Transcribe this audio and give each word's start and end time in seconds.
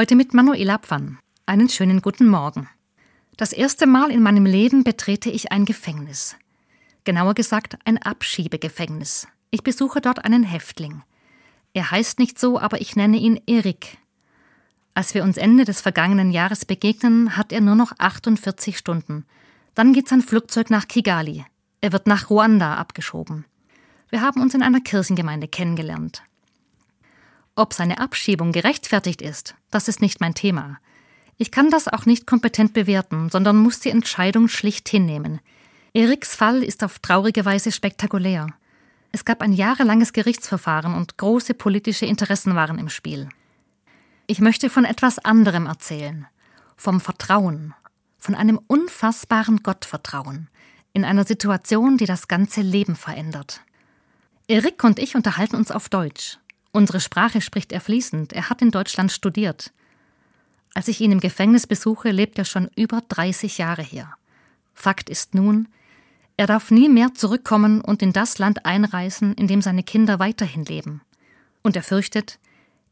Heute 0.00 0.16
mit 0.16 0.32
Manuela 0.32 0.78
Pfann. 0.78 1.18
Einen 1.44 1.68
schönen 1.68 2.00
guten 2.00 2.26
Morgen. 2.26 2.70
Das 3.36 3.52
erste 3.52 3.86
Mal 3.86 4.10
in 4.10 4.22
meinem 4.22 4.46
Leben 4.46 4.82
betrete 4.82 5.28
ich 5.28 5.52
ein 5.52 5.66
Gefängnis. 5.66 6.36
Genauer 7.04 7.34
gesagt 7.34 7.76
ein 7.84 7.98
Abschiebegefängnis. 7.98 9.28
Ich 9.50 9.62
besuche 9.62 10.00
dort 10.00 10.24
einen 10.24 10.42
Häftling. 10.42 11.02
Er 11.74 11.90
heißt 11.90 12.18
nicht 12.18 12.38
so, 12.38 12.58
aber 12.58 12.80
ich 12.80 12.96
nenne 12.96 13.18
ihn 13.18 13.42
Erik. 13.46 13.98
Als 14.94 15.12
wir 15.12 15.22
uns 15.22 15.36
Ende 15.36 15.66
des 15.66 15.82
vergangenen 15.82 16.30
Jahres 16.30 16.64
begegnen, 16.64 17.36
hat 17.36 17.52
er 17.52 17.60
nur 17.60 17.74
noch 17.74 17.92
48 17.98 18.78
Stunden. 18.78 19.26
Dann 19.74 19.92
geht 19.92 20.08
sein 20.08 20.22
Flugzeug 20.22 20.70
nach 20.70 20.88
Kigali. 20.88 21.44
Er 21.82 21.92
wird 21.92 22.06
nach 22.06 22.30
Ruanda 22.30 22.76
abgeschoben. 22.76 23.44
Wir 24.08 24.22
haben 24.22 24.40
uns 24.40 24.54
in 24.54 24.62
einer 24.62 24.80
Kirchengemeinde 24.80 25.46
kennengelernt. 25.46 26.22
Ob 27.56 27.74
seine 27.74 27.98
Abschiebung 27.98 28.52
gerechtfertigt 28.52 29.22
ist, 29.22 29.54
das 29.70 29.88
ist 29.88 30.00
nicht 30.00 30.20
mein 30.20 30.34
Thema. 30.34 30.78
Ich 31.36 31.50
kann 31.50 31.70
das 31.70 31.88
auch 31.88 32.06
nicht 32.06 32.26
kompetent 32.26 32.72
bewerten, 32.72 33.30
sondern 33.30 33.56
muss 33.56 33.80
die 33.80 33.90
Entscheidung 33.90 34.48
schlicht 34.48 34.88
hinnehmen. 34.88 35.40
Eriks 35.92 36.36
Fall 36.36 36.62
ist 36.62 36.84
auf 36.84 36.98
traurige 36.98 37.44
Weise 37.44 37.72
spektakulär. 37.72 38.48
Es 39.12 39.24
gab 39.24 39.40
ein 39.40 39.52
jahrelanges 39.52 40.12
Gerichtsverfahren 40.12 40.94
und 40.94 41.16
große 41.16 41.54
politische 41.54 42.06
Interessen 42.06 42.54
waren 42.54 42.78
im 42.78 42.88
Spiel. 42.88 43.28
Ich 44.26 44.40
möchte 44.40 44.70
von 44.70 44.84
etwas 44.84 45.18
anderem 45.18 45.66
erzählen. 45.66 46.26
Vom 46.76 47.00
Vertrauen. 47.00 47.74
Von 48.18 48.34
einem 48.34 48.60
unfassbaren 48.68 49.62
Gottvertrauen. 49.62 50.48
In 50.92 51.04
einer 51.04 51.24
Situation, 51.24 51.96
die 51.96 52.06
das 52.06 52.28
ganze 52.28 52.60
Leben 52.60 52.94
verändert. 52.94 53.62
Erik 54.46 54.84
und 54.84 54.98
ich 54.98 55.16
unterhalten 55.16 55.56
uns 55.56 55.70
auf 55.70 55.88
Deutsch. 55.88 56.39
Unsere 56.72 57.00
Sprache 57.00 57.40
spricht 57.40 57.72
er 57.72 57.80
fließend. 57.80 58.32
Er 58.32 58.48
hat 58.48 58.62
in 58.62 58.70
Deutschland 58.70 59.10
studiert. 59.10 59.72
Als 60.74 60.88
ich 60.88 61.00
ihn 61.00 61.12
im 61.12 61.20
Gefängnis 61.20 61.66
besuche, 61.66 62.10
lebt 62.10 62.38
er 62.38 62.44
schon 62.44 62.70
über 62.76 63.02
30 63.08 63.58
Jahre 63.58 63.82
hier. 63.82 64.08
Fakt 64.72 65.10
ist 65.10 65.34
nun, 65.34 65.68
er 66.36 66.46
darf 66.46 66.70
nie 66.70 66.88
mehr 66.88 67.12
zurückkommen 67.12 67.80
und 67.80 68.02
in 68.02 68.12
das 68.12 68.38
Land 68.38 68.64
einreisen, 68.64 69.34
in 69.34 69.46
dem 69.46 69.60
seine 69.60 69.82
Kinder 69.82 70.18
weiterhin 70.18 70.64
leben. 70.64 71.02
Und 71.62 71.76
er 71.76 71.82
fürchtet, 71.82 72.38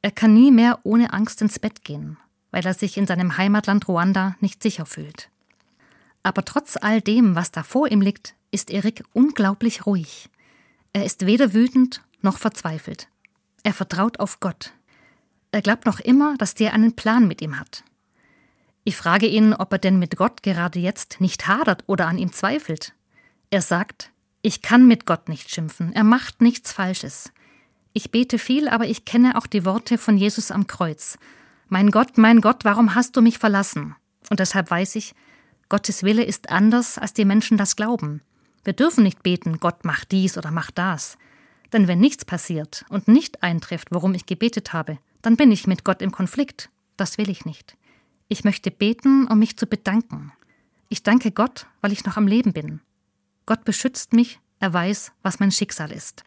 er 0.03 0.11
kann 0.11 0.35
nie 0.35 0.51
mehr 0.51 0.81
ohne 0.83 1.13
Angst 1.13 1.41
ins 1.41 1.59
Bett 1.59 1.83
gehen, 1.83 2.19
weil 2.51 2.67
er 2.67 2.75
sich 2.75 2.99
in 2.99 3.07
seinem 3.07 3.39
Heimatland 3.39 3.89
Ruanda 3.89 4.37
nicht 4.41 4.63
sicher 4.63 4.85
fühlt. 4.85 5.31
Aber 6.23 6.45
trotz 6.45 6.77
all 6.77 7.01
dem, 7.01 7.37
was 7.37 7.51
da 7.51 7.63
vor 7.63 7.91
ihm 7.91 8.03
liegt, 8.03 8.35
ist 8.51 8.71
Erik 8.71 9.03
unglaublich 9.15 9.87
ruhig. 9.87 10.29
Er 10.93 11.05
ist 11.05 11.25
weder 11.25 11.55
wütend 11.55 12.03
noch 12.21 12.39
verzweifelt. 12.39 13.09
Er 13.69 13.75
vertraut 13.75 14.19
auf 14.19 14.41
Gott. 14.41 14.73
Er 15.53 15.61
glaubt 15.61 15.85
noch 15.85 16.01
immer, 16.01 16.39
dass 16.39 16.55
der 16.55 16.73
einen 16.73 16.97
Plan 16.97 17.29
mit 17.29 17.43
ihm 17.43 17.61
hat. 17.61 17.85
Ich 18.83 18.97
frage 18.97 19.27
ihn, 19.27 19.53
ob 19.53 19.71
er 19.73 19.79
denn 19.79 19.99
mit 19.99 20.17
Gott 20.17 20.43
gerade 20.43 20.79
jetzt 20.79 21.21
nicht 21.21 21.47
hadert 21.47 21.85
oder 21.87 22.07
an 22.07 22.17
ihm 22.17 22.33
zweifelt. 22.33 22.95
Er 23.51 23.61
sagt, 23.61 24.11
ich 24.41 24.63
kann 24.63 24.89
mit 24.89 25.05
Gott 25.05 25.29
nicht 25.29 25.51
schimpfen, 25.51 25.93
er 25.93 26.03
macht 26.03 26.41
nichts 26.41 26.73
Falsches. 26.73 27.31
Ich 27.93 28.11
bete 28.11 28.39
viel, 28.39 28.71
aber 28.71 28.87
ich 28.87 29.05
kenne 29.05 29.37
auch 29.37 29.47
die 29.47 29.67
Worte 29.67 29.99
von 29.99 30.17
Jesus 30.17 30.51
am 30.51 30.67
Kreuz. 30.67 31.19
Mein 31.69 31.91
Gott, 31.91 32.17
mein 32.17 32.41
Gott, 32.41 32.65
warum 32.65 32.95
hast 32.95 33.17
du 33.17 33.21
mich 33.21 33.37
verlassen? 33.37 33.95
Und 34.31 34.41
deshalb 34.41 34.71
weiß 34.71 34.97
ich, 34.97 35.15
Gottes 35.69 36.05
Wille 36.05 36.25
ist 36.25 36.49
anders, 36.49 36.97
als 36.97 37.13
die 37.13 37.27
Menschen 37.27 37.59
das 37.59 37.77
glauben. 37.77 38.23
Wir 38.65 38.73
dürfen 38.73 39.05
nicht 39.05 39.23
beten, 39.23 39.61
Gott 39.61 39.85
macht 39.85 40.11
dies 40.11 40.39
oder 40.39 40.51
macht 40.51 40.79
das. 40.79 41.19
Denn 41.73 41.89
wenn 41.89 42.01
nichts 42.01 42.25
passiert 42.25 42.85
und 42.89 43.09
nicht 43.09 43.43
eintrifft, 43.43 43.89
worum 43.91 44.15
ich 44.15 44.27
gebetet 44.27 44.73
habe, 44.73 44.99
dann 45.23 45.37
bin 45.37 45.51
ich 45.51 45.67
mit 45.67 45.85
Gott 45.85 46.03
im 46.03 46.13
Konflikt. 46.13 46.71
Das 46.97 47.19
will 47.19 47.29
ich 47.29 47.45
nicht. 47.45 47.77
Ich 48.29 48.45
möchte 48.45 48.71
beten, 48.71 49.27
um 49.27 49.39
mich 49.39 49.57
zu 49.57 49.67
bedanken. 49.67 50.33
Ich 50.89 51.03
danke 51.03 51.31
Gott, 51.31 51.67
weil 51.81 51.93
ich 51.93 52.05
noch 52.05 52.17
am 52.17 52.27
Leben 52.27 52.53
bin. 52.53 52.81
Gott 53.47 53.65
beschützt 53.65 54.13
mich, 54.13 54.41
er 54.61 54.73
weiß, 54.73 55.13
was 55.23 55.41
mein 55.41 55.53
Schicksal 55.53 55.93
ist. 55.93 56.25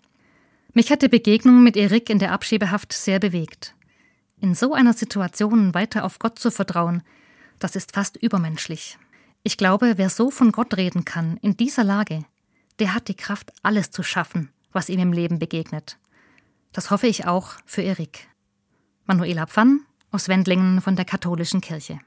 Mich 0.74 0.92
hat 0.92 1.02
die 1.02 1.10
Begegnung 1.10 1.64
mit 1.64 1.76
Erik 1.76 2.10
in 2.10 2.20
der 2.20 2.32
Abschiebehaft 2.32 2.94
sehr 2.94 3.20
bewegt. 3.20 3.76
In 4.40 4.56
so 4.56 4.74
einer 4.74 4.94
Situation 4.94 5.74
weiter 5.74 6.06
auf 6.06 6.18
Gott 6.18 6.40
zu 6.40 6.50
vertrauen, 6.50 7.04
das 7.60 7.76
ist 7.76 7.94
fast 7.94 8.16
übermenschlich. 8.18 8.98
Ich 9.44 9.58
glaube, 9.58 9.94
wer 9.98 10.10
so 10.10 10.32
von 10.32 10.52
Gott 10.52 10.78
reden 10.78 11.06
kann, 11.06 11.38
in 11.38 11.58
dieser 11.58 11.84
Lage, 11.84 12.26
der 12.80 12.94
hat 12.94 13.08
die 13.08 13.16
Kraft, 13.16 13.52
alles 13.64 13.92
zu 13.92 14.02
schaffen, 14.02 14.50
was 14.72 14.90
ihm 14.90 15.00
im 15.00 15.14
Leben 15.14 15.40
begegnet. 15.40 15.98
Das 16.72 16.92
hoffe 16.92 17.08
ich 17.08 17.26
auch 17.26 17.54
für 17.66 17.82
Erik. 17.82 18.30
Manuela 19.06 19.48
Pfann 19.48 19.82
aus 20.12 20.28
Wendlingen 20.28 20.82
von 20.82 20.96
der 20.96 21.06
Katholischen 21.06 21.62
Kirche. 21.62 22.00